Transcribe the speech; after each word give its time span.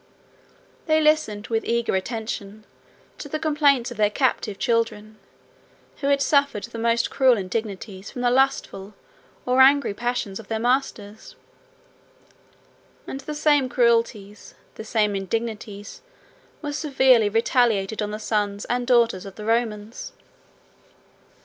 They 0.87 0.99
listened, 0.99 1.45
with 1.49 1.63
eager 1.63 1.95
attention, 1.95 2.63
to 3.19 3.29
the 3.29 3.37
complaints 3.37 3.91
of 3.91 3.97
their 3.97 4.09
captive 4.09 4.57
children, 4.57 5.17
who 5.97 6.07
had 6.07 6.23
suffered 6.23 6.63
the 6.63 6.79
most 6.79 7.11
cruel 7.11 7.37
indignities 7.37 8.09
from 8.09 8.23
the 8.23 8.31
lustful 8.31 8.95
or 9.45 9.61
angry 9.61 9.93
passions 9.93 10.39
of 10.39 10.47
their 10.47 10.57
masters, 10.57 11.35
and 13.05 13.19
the 13.19 13.35
same 13.35 13.69
cruelties, 13.69 14.55
the 14.73 14.83
same 14.83 15.15
indignities, 15.15 16.01
were 16.63 16.73
severely 16.73 17.29
retaliated 17.29 18.01
on 18.01 18.09
the 18.09 18.17
sons 18.17 18.65
and 18.65 18.87
daughters 18.87 19.27
of 19.27 19.35
the 19.35 19.45
Romans. 19.45 20.13